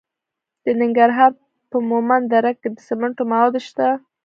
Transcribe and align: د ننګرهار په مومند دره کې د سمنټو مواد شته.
د 0.63 0.65
ننګرهار 0.81 1.31
په 1.69 1.77
مومند 1.89 2.25
دره 2.33 2.51
کې 2.59 2.69
د 2.75 2.77
سمنټو 2.87 3.23
مواد 3.31 3.55
شته. 3.67 3.87